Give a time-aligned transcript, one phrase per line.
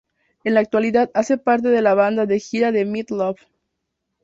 [0.43, 3.39] En la actualidad hace parte de la banda de gira de Meat Loaf.